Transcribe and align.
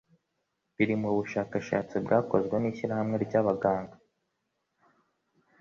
biri 0.75 0.93
Mu 1.01 1.09
bushakashatsi 1.17 1.95
bwakozwe 2.05 2.55
n'ishyirahamwe 2.59 3.15
ry'abaganga 3.25 3.95